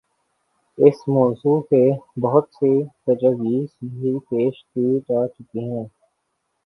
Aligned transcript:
اس 0.77 0.97
موضوع 1.07 1.59
پہ 1.69 1.81
بہت 2.21 2.45
سی 2.49 2.71
تجاویز 3.05 3.69
بھی 3.91 4.17
پیش 4.29 4.63
کی 4.65 4.99
جا 4.99 5.27
چکی 5.27 5.59
ہیں۔ 5.61 5.85